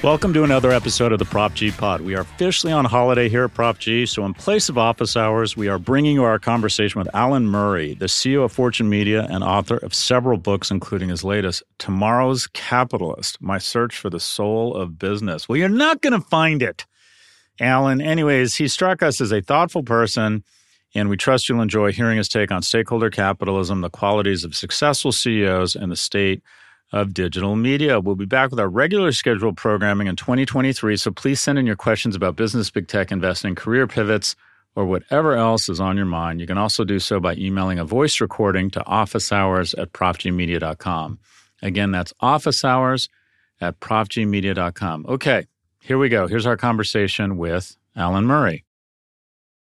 [0.00, 2.02] Welcome to another episode of the Prof G Pod.
[2.02, 5.56] We are officially on holiday here at Prof G, so in place of office hours,
[5.56, 9.42] we are bringing you our conversation with Alan Murray, the CEO of Fortune Media and
[9.42, 15.00] author of several books, including his latest, Tomorrow's Capitalist My Search for the Soul of
[15.00, 15.48] Business.
[15.48, 16.86] Well, you're not going to find it,
[17.58, 18.00] Alan.
[18.00, 20.44] Anyways, he struck us as a thoughtful person,
[20.94, 25.10] and we trust you'll enjoy hearing his take on stakeholder capitalism, the qualities of successful
[25.10, 26.40] CEOs, and the state
[26.92, 28.00] of digital media.
[28.00, 31.76] We'll be back with our regular scheduled programming in 2023, so please send in your
[31.76, 34.36] questions about business, big tech, investing, career pivots,
[34.74, 36.40] or whatever else is on your mind.
[36.40, 41.18] You can also do so by emailing a voice recording to officehours at profgmedia.com.
[41.62, 43.08] Again, that's officehours
[43.60, 45.06] at profgmedia.com.
[45.08, 45.46] Okay,
[45.82, 46.26] here we go.
[46.26, 48.64] Here's our conversation with Alan Murray.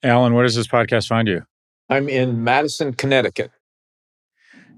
[0.02, 1.44] Alan, where does this podcast find you?
[1.89, 3.51] I'm in Madison, Connecticut.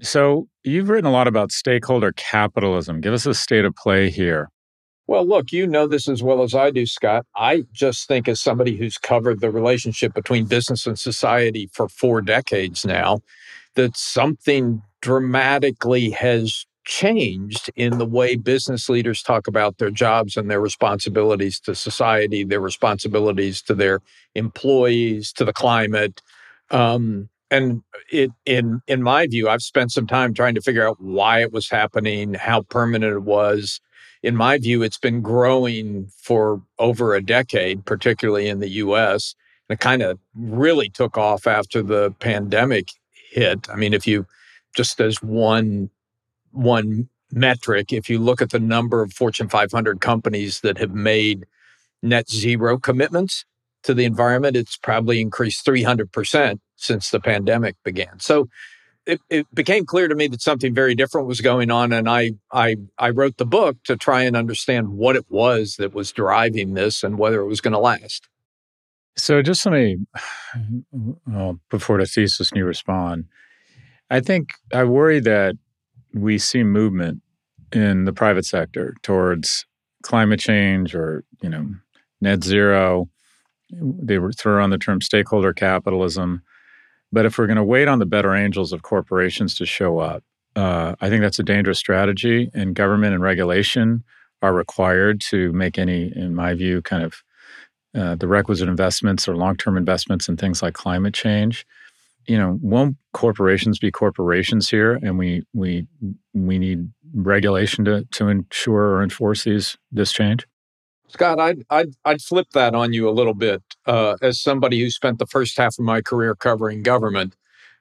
[0.01, 3.01] So, you've written a lot about stakeholder capitalism.
[3.01, 4.49] Give us a state of play here.
[5.07, 7.25] Well, look, you know this as well as I do, Scott.
[7.35, 12.21] I just think, as somebody who's covered the relationship between business and society for four
[12.21, 13.21] decades now,
[13.73, 20.49] that something dramatically has changed in the way business leaders talk about their jobs and
[20.49, 24.01] their responsibilities to society, their responsibilities to their
[24.35, 26.21] employees, to the climate.
[26.69, 30.97] Um, and it in in my view i've spent some time trying to figure out
[30.99, 33.79] why it was happening how permanent it was.
[34.21, 39.35] In my view it's been growing for over a decade particularly in the us
[39.69, 42.89] and it kind of really took off after the pandemic
[43.31, 43.69] hit.
[43.69, 44.25] I mean if you
[44.75, 45.89] just as one
[46.51, 51.45] one metric if you look at the number of fortune 500 companies that have made
[52.01, 53.45] net zero commitments
[53.83, 58.19] to the environment it's probably increased 300% since the pandemic began.
[58.19, 58.47] So
[59.05, 62.33] it, it, became clear to me that something very different was going on, and I,
[62.51, 66.73] I I wrote the book to try and understand what it was that was driving
[66.73, 68.27] this and whether it was going to last.
[69.17, 69.97] So, just let me,
[71.25, 73.25] well, before the thesis and you respond,
[74.09, 75.55] I think I worry that
[76.13, 77.21] we see movement
[77.71, 79.65] in the private sector towards
[80.03, 81.67] climate change or you know
[82.21, 83.09] net zero.
[83.71, 86.41] They throw around the term stakeholder capitalism
[87.11, 90.23] but if we're going to wait on the better angels of corporations to show up,
[90.55, 92.49] uh, I think that's a dangerous strategy.
[92.53, 94.03] And government and regulation
[94.41, 97.23] are required to make any, in my view, kind of
[97.95, 101.65] uh, the requisite investments or long-term investments in things like climate change.
[102.25, 104.99] You know, won't corporations be corporations here?
[105.01, 105.87] And we we
[106.33, 110.45] we need regulation to to ensure or enforce these this change.
[111.09, 113.61] Scott, I'd, I'd, I'd flip that on you a little bit.
[113.85, 117.35] Uh, as somebody who spent the first half of my career covering government,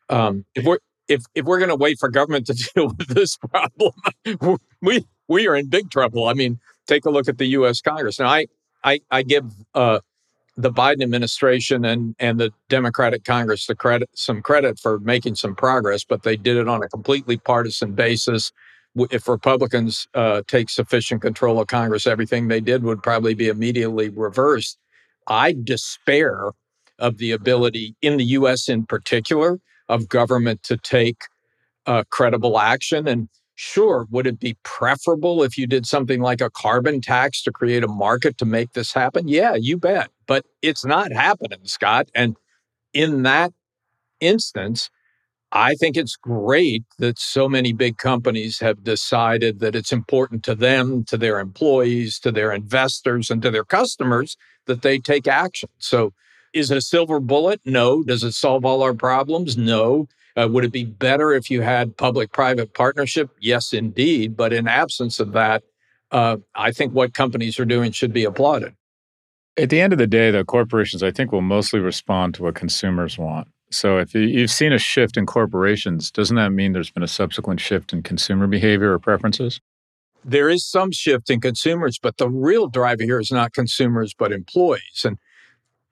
[0.08, 0.78] um, if we're
[1.08, 3.92] if if we're going to wait for government to deal with this problem,
[4.82, 6.26] we we are in big trouble.
[6.26, 7.80] I mean, take a look at the U.S.
[7.80, 8.18] Congress.
[8.18, 8.46] Now, I
[8.82, 9.44] I, I give
[9.74, 10.00] uh,
[10.56, 15.54] the Biden administration and and the Democratic Congress the credit some credit for making some
[15.54, 18.52] progress, but they did it on a completely partisan basis
[19.10, 24.08] if Republicans uh, take sufficient control of Congress, everything they did would probably be immediately
[24.08, 24.78] reversed.
[25.26, 26.50] I despair
[26.98, 31.22] of the ability in the US in particular of government to take
[31.86, 33.08] uh, credible action.
[33.08, 37.52] And sure, would it be preferable if you did something like a carbon tax to
[37.52, 39.28] create a market to make this happen?
[39.28, 40.10] Yeah, you bet.
[40.26, 42.08] But it's not happening, Scott.
[42.14, 42.36] And
[42.92, 43.52] in that
[44.20, 44.90] instance,
[45.52, 50.54] I think it's great that so many big companies have decided that it's important to
[50.54, 54.36] them, to their employees, to their investors, and to their customers
[54.66, 55.70] that they take action.
[55.78, 56.12] So,
[56.52, 57.60] is it a silver bullet?
[57.64, 58.02] No.
[58.02, 59.56] Does it solve all our problems?
[59.56, 60.08] No.
[60.36, 63.30] Uh, would it be better if you had public private partnership?
[63.40, 64.36] Yes, indeed.
[64.36, 65.62] But in absence of that,
[66.10, 68.74] uh, I think what companies are doing should be applauded.
[69.56, 72.54] At the end of the day, the corporations, I think, will mostly respond to what
[72.54, 73.48] consumers want.
[73.70, 77.60] So if you've seen a shift in corporations, doesn't that mean there's been a subsequent
[77.60, 79.60] shift in consumer behavior or preferences?
[80.24, 84.32] There is some shift in consumers, but the real driver here is not consumers, but
[84.32, 85.04] employees.
[85.04, 85.18] And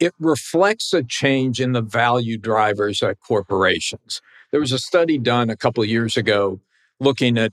[0.01, 4.21] it reflects a change in the value drivers at corporations.
[4.51, 6.61] There was a study done a couple of years ago
[6.99, 7.53] looking at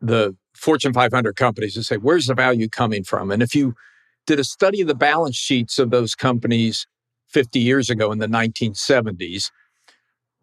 [0.00, 3.30] the Fortune 500 companies and say, where's the value coming from?
[3.30, 3.74] And if you
[4.26, 6.86] did a study of the balance sheets of those companies
[7.32, 9.50] 50 years ago in the 1970s,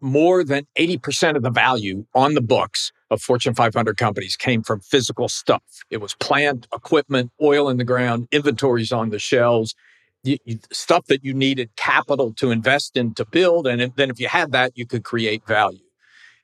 [0.00, 4.80] more than 80% of the value on the books of Fortune 500 companies came from
[4.80, 5.62] physical stuff.
[5.90, 9.74] It was plant, equipment, oil in the ground, inventories on the shelves,
[10.72, 13.66] stuff that you needed capital to invest in to build.
[13.66, 15.80] And then if you had that, you could create value.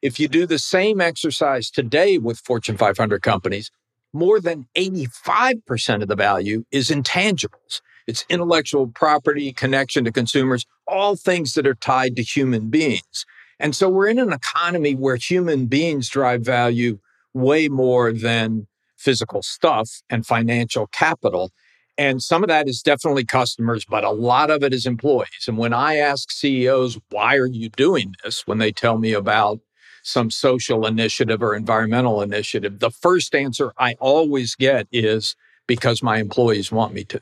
[0.03, 3.71] If you do the same exercise today with Fortune 500 companies,
[4.13, 7.81] more than 85% of the value is intangibles.
[8.07, 13.27] It's intellectual property, connection to consumers, all things that are tied to human beings.
[13.59, 16.99] And so we're in an economy where human beings drive value
[17.35, 18.67] way more than
[18.97, 21.51] physical stuff and financial capital.
[21.99, 25.47] And some of that is definitely customers, but a lot of it is employees.
[25.49, 28.47] And when I ask CEOs, why are you doing this?
[28.47, 29.61] When they tell me about
[30.03, 35.35] some social initiative or environmental initiative, the first answer I always get is
[35.67, 37.21] because my employees want me to.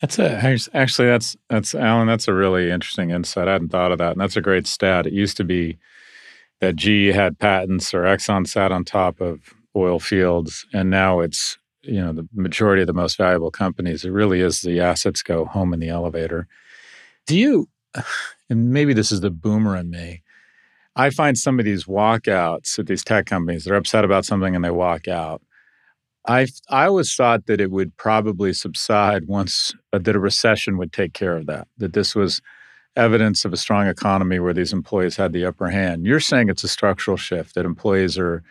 [0.00, 2.06] That's a actually that's that's Alan.
[2.06, 3.48] That's a really interesting insight.
[3.48, 5.06] I hadn't thought of that, and that's a great stat.
[5.06, 5.78] It used to be
[6.60, 11.58] that GE had patents or Exxon sat on top of oil fields, and now it's
[11.82, 14.04] you know the majority of the most valuable companies.
[14.04, 16.46] It really is the assets go home in the elevator.
[17.26, 17.68] Do you?
[18.52, 20.24] And maybe this is the boomer in me.
[20.96, 24.64] I find some of these walkouts at these tech companies, they're upset about something and
[24.64, 25.40] they walk out.
[26.26, 30.92] I I always thought that it would probably subside once uh, that a recession would
[30.92, 31.68] take care of that.
[31.78, 32.40] That this was
[32.96, 36.04] evidence of a strong economy where these employees had the upper hand.
[36.06, 38.42] You're saying it's a structural shift that employees are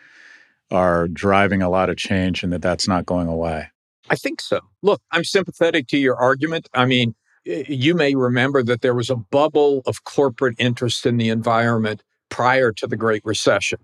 [0.70, 3.68] are driving a lot of change and that that's not going away.
[4.08, 4.60] I think so.
[4.82, 6.68] Look, I'm sympathetic to your argument.
[6.74, 7.14] I mean,
[7.44, 12.72] you may remember that there was a bubble of corporate interest in the environment prior
[12.72, 13.78] to the Great Recession.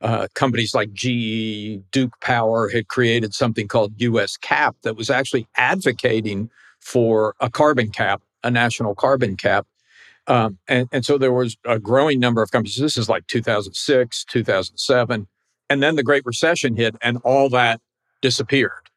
[0.00, 5.46] Uh, companies like GE, Duke Power had created something called US CAP that was actually
[5.56, 6.50] advocating
[6.80, 9.66] for a carbon cap, a national carbon cap.
[10.26, 12.76] Um, and, and so there was a growing number of companies.
[12.76, 15.26] This is like 2006, 2007.
[15.68, 17.80] And then the Great Recession hit and all that
[18.22, 18.90] disappeared.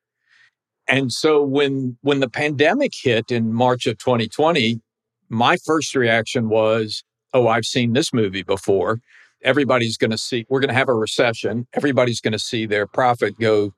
[0.88, 4.82] And so when when the pandemic hit in March of 2020,
[5.30, 7.04] my first reaction was,
[7.34, 9.00] oh, I've seen this movie before.
[9.44, 11.68] Everybody's going to see, we're going to have a recession.
[11.74, 13.74] Everybody's going to see their profit go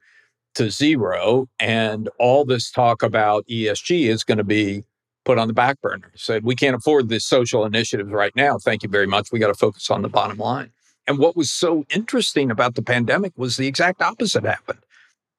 [0.56, 1.48] to zero.
[1.60, 4.84] And all this talk about ESG is going to be
[5.24, 6.12] put on the back burner.
[6.16, 8.57] Said, we can't afford this social initiatives right now.
[8.57, 9.31] Thank you very much.
[9.31, 10.72] We got to focus on the bottom line.
[11.08, 14.80] And what was so interesting about the pandemic was the exact opposite happened.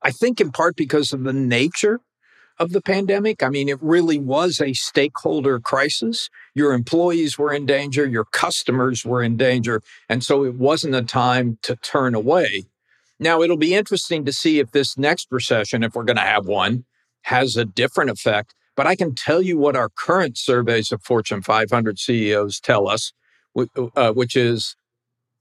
[0.03, 2.01] I think in part because of the nature
[2.59, 3.43] of the pandemic.
[3.43, 6.31] I mean, it really was a stakeholder crisis.
[6.55, 9.83] Your employees were in danger, your customers were in danger.
[10.09, 12.65] And so it wasn't a time to turn away.
[13.19, 16.47] Now, it'll be interesting to see if this next recession, if we're going to have
[16.47, 16.85] one,
[17.23, 18.55] has a different effect.
[18.77, 23.13] But I can tell you what our current surveys of Fortune 500 CEOs tell us,
[23.57, 24.77] uh, which is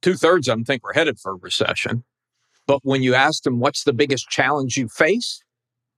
[0.01, 2.05] two thirds of them think we're headed for a recession.
[2.65, 5.43] But when you ask them, what's the biggest challenge you face?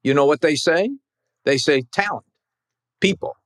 [0.04, 0.90] You know what they say?
[1.48, 2.26] They say talent,
[3.00, 3.38] people.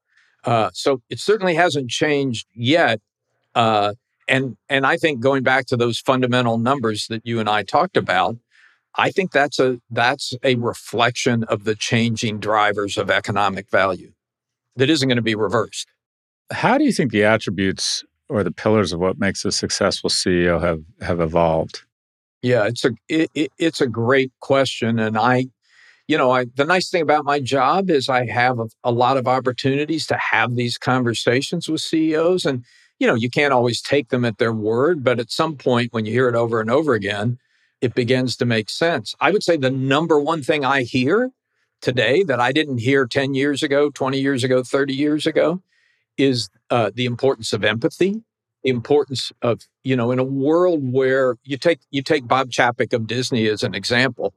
[0.44, 3.00] Uh, so it certainly hasn't changed yet.
[3.54, 3.94] Uh,
[4.28, 7.96] and and I think going back to those fundamental numbers that you and I talked
[7.96, 8.38] about,
[8.96, 14.14] I think that's a that's a reflection of the changing drivers of economic value
[14.78, 15.88] that isn't going to be reversed.
[16.52, 20.60] How do you think the attributes or the pillars of what makes a successful CEO
[20.60, 21.84] have have evolved?
[22.42, 25.46] Yeah, it's a it, it, it's a great question, and I
[26.12, 29.16] you know, I, the nice thing about my job is I have a, a, lot
[29.16, 32.44] of opportunities to have these conversations with CEOs.
[32.44, 32.66] And,
[33.00, 36.06] you know, you can't always take them at their word, but at some point when
[36.06, 37.40] you hear it over and over again,
[37.80, 39.16] it begins to make sense.
[39.22, 41.32] I would say the number one thing I hear
[41.82, 45.62] today that I didn't hear 10 years ago, 20 years ago, 30 years ago
[46.18, 48.22] is uh, the importance of empathy.
[48.66, 52.92] the importance of you know in a world where you take you take Bob Chapek
[52.94, 54.34] of Disney as an example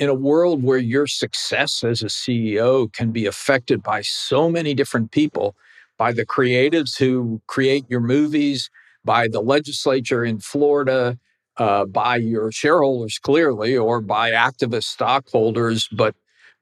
[0.00, 4.72] in a world where your success as a CEO can be affected by so many
[4.74, 5.54] different people
[5.98, 8.70] by the creatives who create your movies
[9.04, 11.18] by the legislature in Florida
[11.58, 16.14] uh, by your shareholders clearly or by activist stockholders but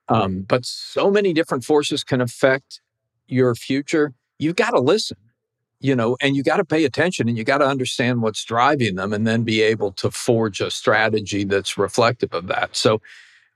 [0.08, 2.80] um, but so many different forces can affect
[3.28, 5.16] your future you've got to listen
[5.80, 8.96] you know, and you got to pay attention and you got to understand what's driving
[8.96, 12.74] them and then be able to forge a strategy that's reflective of that.
[12.74, 13.00] So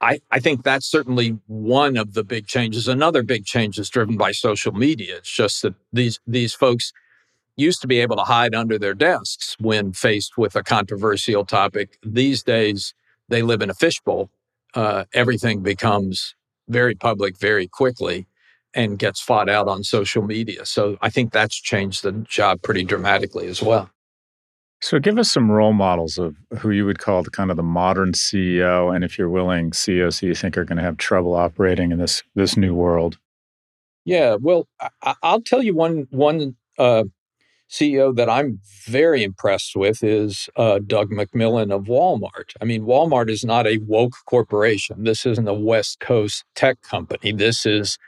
[0.02, 2.88] I, I think that's certainly one of the big changes.
[2.88, 5.18] Another big change is driven by social media.
[5.18, 6.92] It's just that these these folks
[7.56, 11.98] used to be able to hide under their desks when faced with a controversial topic.
[12.04, 12.94] These days,
[13.28, 14.30] they live in a fishbowl.
[14.74, 16.34] Uh, everything becomes
[16.68, 18.26] very public very quickly
[18.74, 20.64] and gets fought out on social media.
[20.64, 23.90] So I think that's changed the job pretty dramatically as well.
[24.82, 27.62] So give us some role models of who you would call the kind of the
[27.62, 31.92] modern CEO, and if you're willing, CEOs you think are going to have trouble operating
[31.92, 33.16] in this this new world.
[34.04, 34.66] Yeah, well,
[35.00, 37.04] I, will tell you one one uh,
[37.70, 38.58] CEO that I'm
[38.88, 42.52] very impressed with is uh, Doug McMillon of Walmart.
[42.60, 45.04] I mean, Walmart is not a woke corporation.
[45.04, 47.30] This isn't a West Coast tech company.
[47.30, 47.98] This is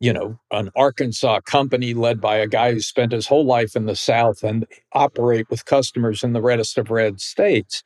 [0.00, 3.84] you know, an Arkansas company led by a guy who spent his whole life in
[3.84, 7.84] the South and operate with customers in the reddest of red states.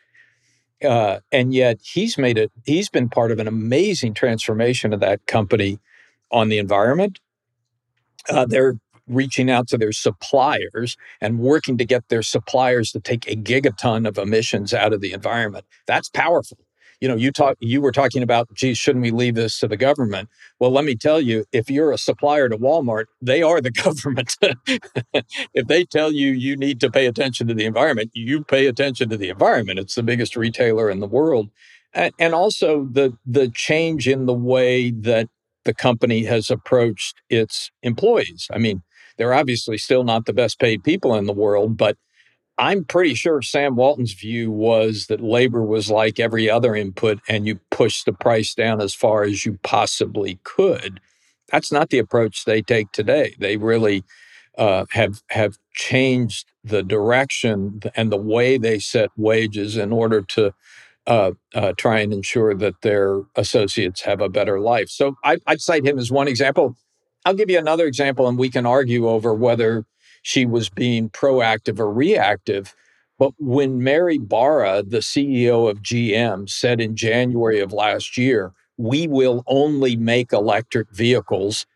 [0.83, 5.27] Uh, and yet he's made it, he's been part of an amazing transformation of that
[5.27, 5.81] company
[6.31, 7.19] on the environment.
[8.31, 8.77] Uh, they're
[9.09, 14.07] reaching out to their suppliers and working to get their suppliers to take a gigaton
[14.07, 15.65] of emissions out of the environment.
[15.87, 16.59] That's powerful
[17.01, 19.77] you know, you talk you were talking about, geez, shouldn't we leave this to the
[19.77, 20.29] government?
[20.59, 24.37] Well, let me tell you, if you're a supplier to Walmart, they are the government.
[25.55, 29.09] if they tell you you need to pay attention to the environment, you pay attention
[29.11, 29.79] to the environment.
[29.79, 31.51] It's the biggest retailer in the world.
[31.93, 35.29] And, and also the the change in the way that
[35.65, 38.49] the company has approached its employees.
[38.53, 38.83] I mean,
[39.17, 41.97] they're obviously still not the best paid people in the world, but
[42.57, 47.47] I'm pretty sure Sam Walton's view was that labor was like every other input and
[47.47, 51.01] you push the price down as far as you possibly could.
[51.51, 53.35] That's not the approach they take today.
[53.39, 54.05] They really
[54.57, 60.55] uh, have have changed the direction and the way they set wages in order to
[61.07, 64.89] uh, uh, try and ensure that their associates have a better life.
[64.89, 66.77] So I, I'd cite him as one example.
[67.25, 69.87] I'll give you another example, and we can argue over whether
[70.25, 72.75] she was being proactive or reactive.
[73.19, 79.07] But when Mary Barra, the CEO of GM, said in January of last year, we
[79.07, 81.67] will only make electric vehicles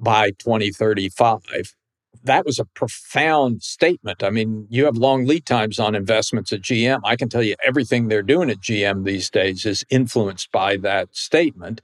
[0.00, 1.76] by 2035,
[2.24, 4.22] that was a profound statement.
[4.22, 7.00] I mean, you have long lead times on investments at GM.
[7.04, 11.14] I can tell you everything they're doing at GM these days is influenced by that
[11.14, 11.82] statement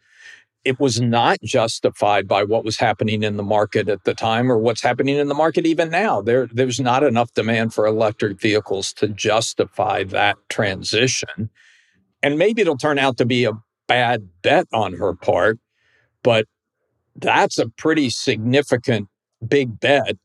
[0.65, 4.59] it was not justified by what was happening in the market at the time or
[4.59, 6.21] what's happening in the market even now.
[6.21, 11.51] There, there's not enough demand for electric vehicles to justify that transition.
[12.23, 13.53] And maybe it'll turn out to be a
[13.89, 15.59] bad bet on her part,
[16.23, 16.47] but
[17.17, 19.09] that's a pretty significant
[19.47, 20.17] big bet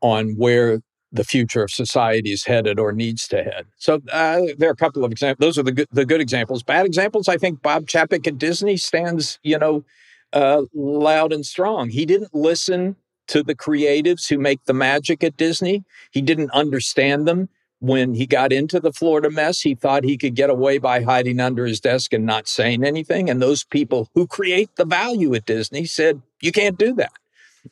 [0.00, 0.80] on where
[1.16, 3.66] the future of society is headed or needs to head.
[3.76, 5.44] So uh, there are a couple of examples.
[5.44, 6.62] Those are the good, the good examples.
[6.62, 9.84] Bad examples, I think Bob Chapek at Disney stands, you know,
[10.32, 11.88] uh, loud and strong.
[11.90, 12.96] He didn't listen
[13.28, 15.84] to the creatives who make the magic at Disney.
[16.10, 17.48] He didn't understand them.
[17.78, 21.40] When he got into the Florida mess, he thought he could get away by hiding
[21.40, 23.28] under his desk and not saying anything.
[23.28, 27.12] And those people who create the value at Disney said, you can't do that.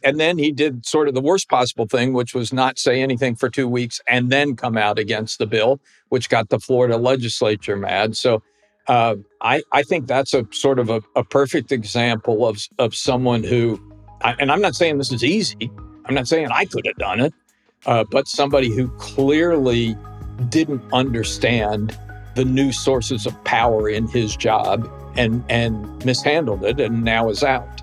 [0.03, 3.35] And then he did sort of the worst possible thing, which was not say anything
[3.35, 7.77] for two weeks and then come out against the bill, which got the Florida legislature
[7.77, 8.17] mad.
[8.17, 8.43] So
[8.89, 13.43] uh, I, I think that's a sort of a, a perfect example of, of someone
[13.43, 13.81] who,
[14.23, 15.71] and I'm not saying this is easy,
[16.07, 17.33] I'm not saying I could have done it,
[17.87, 19.97] uh, but somebody who clearly
[20.49, 21.99] didn't understand
[22.35, 27.45] the new sources of power in his job and and mishandled it and now is
[27.45, 27.83] out.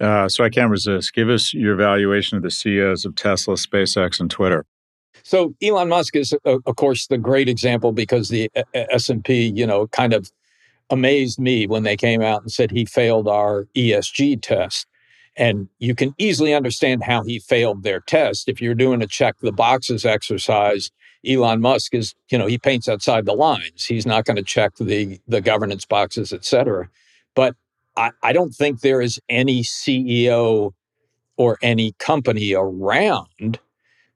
[0.00, 1.14] Uh, so I can't resist.
[1.14, 4.64] Give us your evaluation of the CEOs of Tesla, SpaceX, and Twitter.
[5.22, 9.24] So Elon Musk is, uh, of course, the great example because the uh, S and
[9.24, 10.30] P, you know, kind of
[10.90, 14.86] amazed me when they came out and said he failed our ESG test.
[15.36, 18.48] And you can easily understand how he failed their test.
[18.48, 20.90] If you're doing a check the boxes exercise,
[21.26, 23.86] Elon Musk is, you know, he paints outside the lines.
[23.86, 26.90] He's not going to check the the governance boxes, et cetera.
[27.34, 27.54] But
[27.96, 30.72] I, I don't think there is any CEO
[31.36, 33.58] or any company around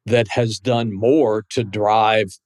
[0.07, 2.39] that has done more to drive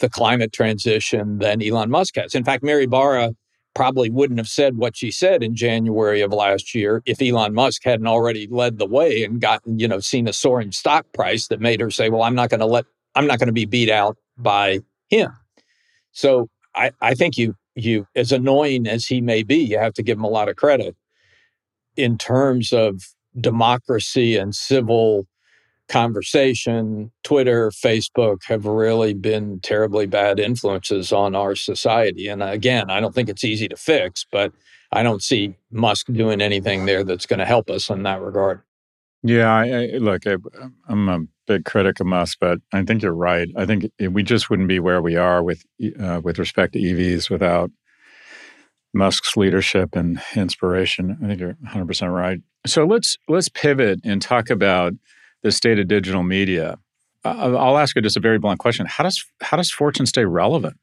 [0.00, 2.34] the climate transition than Elon Musk has.
[2.34, 3.32] In fact, Mary Barra
[3.74, 7.84] probably wouldn't have said what she said in January of last year if Elon Musk
[7.84, 11.60] hadn't already led the way and gotten, you know, seen a soaring stock price that
[11.60, 13.90] made her say, well, I'm not going to let, I'm not going to be beat
[13.90, 15.32] out by him.
[16.12, 17.54] So I, I think you
[17.84, 20.56] you, as annoying as he may be, you have to give him a lot of
[20.56, 20.96] credit
[21.96, 23.02] in terms of
[23.40, 25.26] democracy and civil
[25.88, 27.10] conversation.
[27.24, 32.28] Twitter, Facebook have really been terribly bad influences on our society.
[32.28, 34.52] And uh, again, I don't think it's easy to fix, but
[34.92, 38.62] I don't see Musk doing anything there that's going to help us in that regard.
[39.22, 40.36] Yeah, I, I, look, I,
[40.88, 43.48] am a big critic of Musk, but I think you're right.
[43.56, 45.64] I think we just wouldn't be where we are with
[46.00, 47.70] uh, with respect to EVs without
[48.94, 51.18] Musk's leadership and inspiration.
[51.22, 52.38] I think you're 100 percent right.
[52.66, 54.92] So let's let's pivot and talk about
[55.42, 56.78] the state of digital media.
[57.24, 60.78] I'll ask you just a very blunt question: How does how does Fortune stay relevant?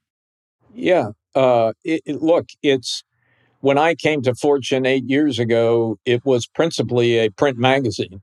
[0.74, 3.06] Yeah, uh, it, it, look, it's
[3.62, 8.22] when I came to Fortune eight years ago, it was principally a print magazine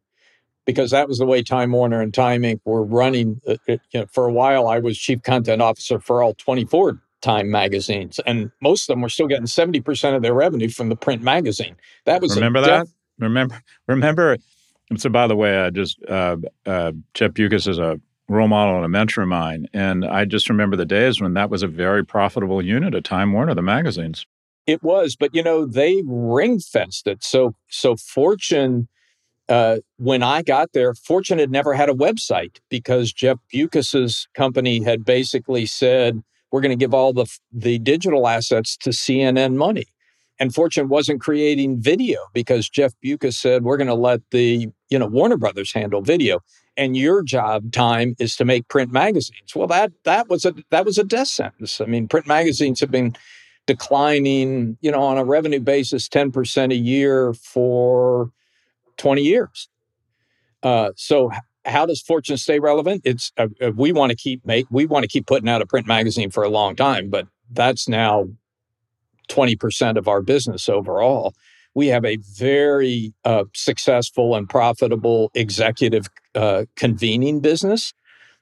[0.65, 2.61] because that was the way Time Warner and Time Inc.
[2.65, 3.41] were running.
[3.47, 7.51] Uh, you know, for a while, I was chief content officer for all 24 Time
[7.51, 11.23] magazines, and most of them were still getting 70% of their revenue from the print
[11.23, 11.77] magazine.
[12.05, 12.89] That was remember that.
[13.19, 14.39] Remember, remember.
[14.97, 18.85] So, by the way, I just uh, uh, Jeff Bewkes is a role model and
[18.85, 22.05] a mentor of mine, and I just remember the days when that was a very
[22.05, 24.27] profitable unit at Time Warner, the magazines.
[24.67, 27.23] It was, but you know they ring fenced it.
[27.23, 28.89] So, so Fortune
[29.53, 34.83] uh, when I got there, Fortune had never had a website because Jeff Bewkes's company
[34.83, 39.85] had basically said, "We're going to give all the the digital assets to CNN Money,"
[40.41, 44.99] and Fortune wasn't creating video because Jeff Bewkes said, "We're going to let the you
[44.99, 46.41] know Warner Brothers handle video,
[46.79, 50.87] and your job time is to make print magazines." Well, that that was a that
[50.87, 51.79] was a death sentence.
[51.79, 53.15] I mean, print magazines have been
[53.67, 58.31] declining, you know, on a revenue basis, ten percent a year for
[59.03, 59.69] 20 years.
[60.63, 61.31] Uh, so
[61.65, 63.03] how does Fortune stay relevant?
[63.05, 65.67] It's uh, uh we want to keep make we want to keep putting out a
[65.67, 68.29] print magazine for a long time, but that's now
[69.29, 71.35] 20% of our business overall.
[71.75, 77.93] We have a very uh, successful and profitable executive uh, convening business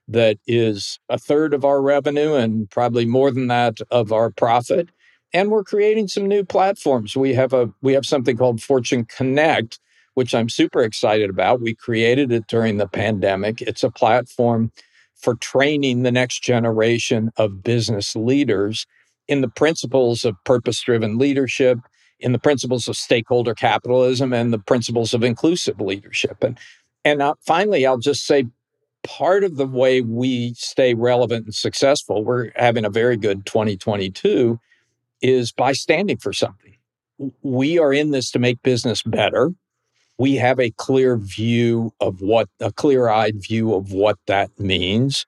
[0.08, 4.88] that is a third of our revenue and probably more than that of our profit.
[5.32, 7.16] And we're creating some new platforms.
[7.16, 9.78] We have a we have something called Fortune Connect,
[10.14, 11.60] which I'm super excited about.
[11.60, 13.62] We created it during the pandemic.
[13.62, 14.72] It's a platform
[15.16, 18.86] for training the next generation of business leaders
[19.28, 21.78] in the principles of purpose driven leadership,
[22.18, 26.42] in the principles of stakeholder capitalism, and the principles of inclusive leadership.
[26.42, 26.58] And,
[27.04, 28.46] and uh, finally, I'll just say
[29.02, 34.58] part of the way we stay relevant and successful, we're having a very good 2022,
[35.22, 36.76] is by standing for something.
[37.42, 39.52] We are in this to make business better
[40.20, 45.24] we have a clear view of what a clear eyed view of what that means.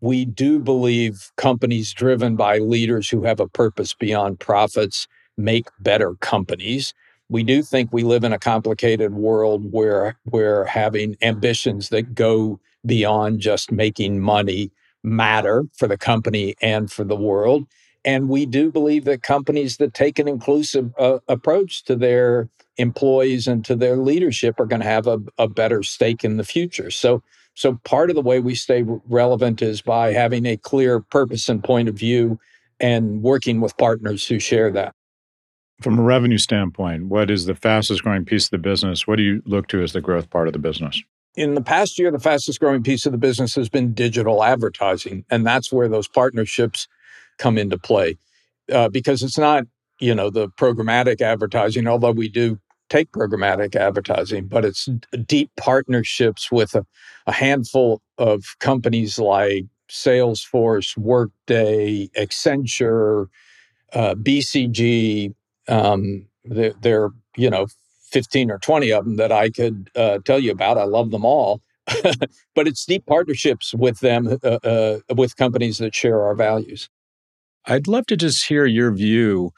[0.00, 6.14] We do believe companies driven by leaders who have a purpose beyond profits make better
[6.20, 6.94] companies.
[7.28, 12.60] we do think we live in a complicated world where where having ambitions that go
[12.86, 14.70] beyond just making money
[15.02, 17.66] matter for the company and for the world.
[18.08, 23.46] And we do believe that companies that take an inclusive uh, approach to their employees
[23.46, 26.90] and to their leadership are going to have a, a better stake in the future.
[26.90, 31.50] So, so part of the way we stay relevant is by having a clear purpose
[31.50, 32.40] and point of view
[32.80, 34.94] and working with partners who share that.
[35.82, 39.06] From a revenue standpoint, what is the fastest growing piece of the business?
[39.06, 41.02] What do you look to as the growth part of the business?
[41.36, 45.26] In the past year, the fastest growing piece of the business has been digital advertising.
[45.28, 46.88] And that's where those partnerships
[47.38, 48.18] come into play
[48.72, 49.64] uh, because it's not,
[50.00, 54.88] you know, the programmatic advertising, although we do take programmatic advertising, but it's
[55.26, 56.86] deep partnerships with a,
[57.26, 63.26] a handful of companies like Salesforce, Workday, Accenture,
[63.92, 65.34] uh, BCG,
[65.68, 67.66] um, they're, they're, you know,
[68.10, 70.78] 15 or 20 of them that I could uh, tell you about.
[70.78, 71.60] I love them all.
[72.54, 76.90] but it's deep partnerships with them, uh, uh, with companies that share our values.
[77.66, 79.52] I'd love to just hear your view,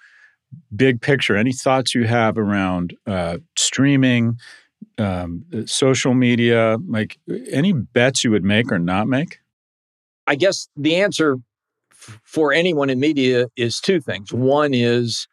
[0.75, 1.37] big picture.
[1.37, 4.39] Any thoughts you have around uh, streaming,
[4.99, 7.19] um, social media, like
[7.51, 9.39] any bets you would make or not make?
[10.27, 11.37] I guess the answer
[11.93, 14.33] f- for anyone in media is two things.
[14.33, 15.27] One is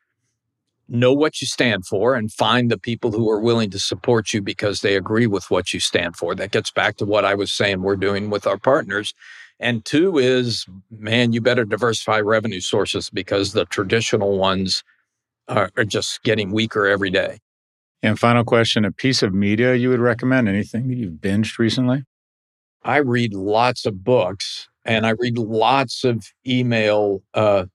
[0.90, 4.42] know what you stand for and find the people who are willing to support you
[4.42, 6.36] because they agree with what you stand for.
[6.36, 9.14] That gets back to what I was saying we're doing with our partners.
[9.60, 14.84] And two is, man, you better diversify revenue sources because the traditional ones
[15.48, 17.40] are, are just getting weaker every day.
[18.04, 20.48] And final question a piece of media you would recommend?
[20.48, 22.04] Anything that you've binged recently?
[22.84, 27.66] I read lots of books and I read lots of email uh,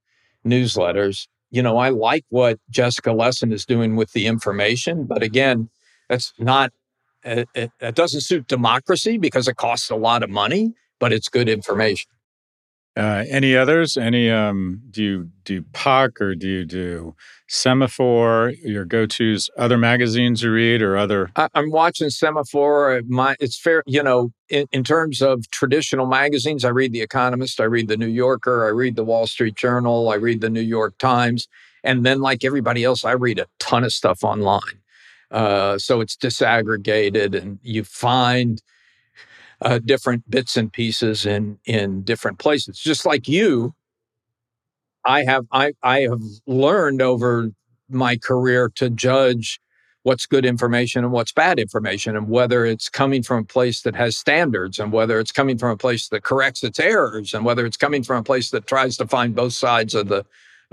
[0.46, 5.68] newsletters you know, I like what Jessica Lessin is doing with the information, but again,
[6.08, 6.72] that's not,
[7.22, 11.28] it, it, it doesn't suit democracy because it costs a lot of money, but it's
[11.28, 12.10] good information.
[12.94, 13.96] Uh, any others?
[13.96, 17.14] Any um, do you do Puck or do you do
[17.48, 18.54] Semafor?
[18.62, 19.48] Your go tos?
[19.56, 21.30] Other magazines you read or other?
[21.34, 22.98] I, am watching Semafor.
[22.98, 24.32] Uh, my it's fair, you know.
[24.50, 28.66] In, in terms of traditional magazines, I read The Economist, I read The New Yorker,
[28.66, 31.48] I read The Wall Street Journal, I read The New York Times,
[31.82, 34.80] and then like everybody else, I read a ton of stuff online.
[35.30, 38.60] Uh, so it's disaggregated, and you find
[39.62, 42.78] uh, different bits and pieces in in different places.
[42.78, 43.74] Just like you,
[45.04, 47.50] I have I I have learned over
[47.88, 49.60] my career to judge
[50.04, 53.94] what's good information and what's bad information and whether it's coming from a place that
[53.94, 57.64] has standards and whether it's coming from a place that corrects its errors and whether
[57.66, 60.24] it's coming from a place that tries to find both sides of the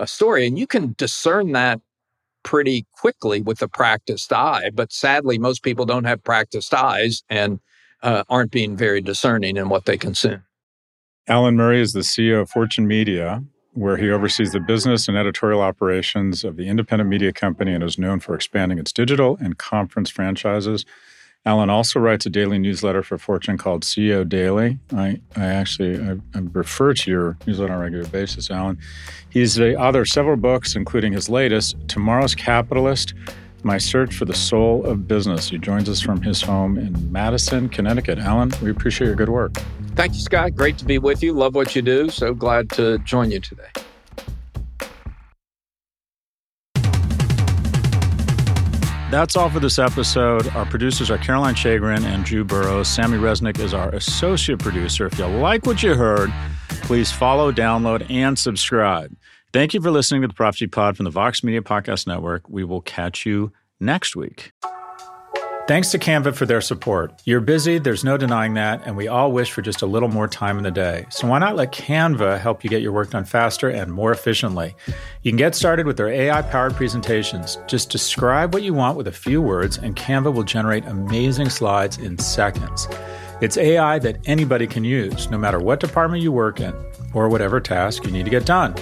[0.05, 1.81] story and you can discern that
[2.43, 7.59] pretty quickly with a practiced eye but sadly most people don't have practiced eyes and
[8.01, 10.43] uh, aren't being very discerning in what they consume.
[11.27, 15.61] Alan Murray is the CEO of Fortune Media, where he oversees the business and editorial
[15.61, 20.09] operations of the independent media company and is known for expanding its digital and conference
[20.09, 20.85] franchises.
[21.45, 24.77] Alan also writes a daily newsletter for Fortune called CEO Daily.
[24.93, 28.77] I, I actually I, I refer to your newsletter on a regular basis, Alan.
[29.29, 33.13] He's the author of several books, including his latest, Tomorrow's Capitalist
[33.63, 35.49] my search for the soul of business.
[35.49, 38.19] He joins us from his home in Madison, Connecticut.
[38.19, 39.53] Alan, we appreciate your good work.
[39.95, 40.55] Thank you, Scott.
[40.55, 41.33] Great to be with you.
[41.33, 42.09] Love what you do.
[42.09, 43.67] So glad to join you today.
[49.11, 50.47] That's all for this episode.
[50.49, 52.87] Our producers are Caroline Shagrin and Drew Burrows.
[52.87, 55.07] Sammy Resnick is our associate producer.
[55.07, 56.31] If you like what you heard,
[56.83, 59.11] please follow, download, and subscribe.
[59.51, 62.47] Thank you for listening to the Prof G Pod from the Vox Media Podcast Network.
[62.47, 64.51] We will catch you next week.
[65.67, 67.19] Thanks to Canva for their support.
[67.25, 70.27] You're busy, there's no denying that, and we all wish for just a little more
[70.27, 71.07] time in the day.
[71.09, 74.75] So why not let Canva help you get your work done faster and more efficiently?
[75.23, 77.57] You can get started with their AI powered presentations.
[77.67, 81.97] Just describe what you want with a few words, and Canva will generate amazing slides
[81.97, 82.87] in seconds.
[83.41, 86.73] It's AI that anybody can use, no matter what department you work in
[87.15, 88.75] or whatever task you need to get done.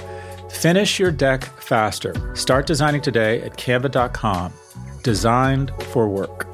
[0.49, 2.13] Finish your deck faster.
[2.35, 4.53] Start designing today at canva.com.
[5.03, 6.47] Designed for work.